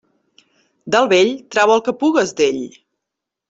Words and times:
Del 0.95 1.11
vell, 1.11 1.31
trau 1.57 1.77
el 1.77 1.85
que 1.91 1.97
pugues 2.03 2.35
d'ell. 2.41 2.61